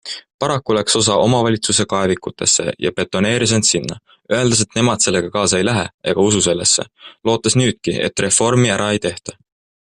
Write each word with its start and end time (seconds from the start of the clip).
Paraku 0.43 0.75
läks 0.75 0.95
osa 0.99 1.17
omavalitsusi 1.25 1.83
kaevikutesse 1.91 2.63
ja 2.85 2.91
betoneeris 3.01 3.53
end 3.59 3.69
sinna, 3.71 3.99
öeldes, 4.39 4.63
et 4.65 4.75
nemad 4.79 5.05
sellega 5.07 5.31
kaasa 5.37 5.61
ei 5.61 5.69
lähe 5.69 5.87
ega 6.13 6.27
usu 6.31 6.43
sellesse, 6.49 6.89
lootes 7.31 7.61
nüüdki, 7.63 7.99
et 8.09 8.29
reformi 8.29 8.77
ära 8.79 8.93
ei 8.97 9.07
tehta. 9.09 9.41